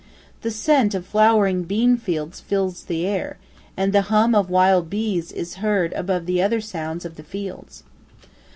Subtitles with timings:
[0.41, 3.37] The scent of flowering bean fields fills the air,
[3.77, 7.83] and the hum of wild bees is heard above the other sounds of the fields.